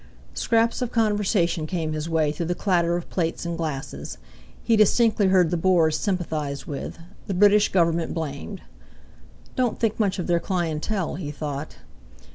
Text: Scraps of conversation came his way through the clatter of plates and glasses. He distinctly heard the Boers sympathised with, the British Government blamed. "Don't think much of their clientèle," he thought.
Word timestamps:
Scraps 0.33 0.81
of 0.81 0.91
conversation 0.91 1.67
came 1.67 1.93
his 1.93 2.09
way 2.09 2.31
through 2.31 2.47
the 2.47 2.55
clatter 2.55 2.97
of 2.97 3.07
plates 3.11 3.45
and 3.45 3.55
glasses. 3.55 4.17
He 4.63 4.75
distinctly 4.75 5.27
heard 5.27 5.51
the 5.51 5.57
Boers 5.57 5.95
sympathised 5.95 6.65
with, 6.65 6.97
the 7.27 7.35
British 7.35 7.71
Government 7.71 8.11
blamed. 8.11 8.61
"Don't 9.55 9.79
think 9.79 9.99
much 9.99 10.17
of 10.17 10.25
their 10.25 10.39
clientèle," 10.39 11.19
he 11.19 11.29
thought. 11.29 11.75